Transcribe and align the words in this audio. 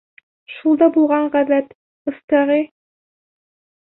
Шул 0.51 0.77
да 0.81 0.85
булған 0.95 1.27
ғәҙәт, 1.35 1.69
ыстағи. 2.13 2.57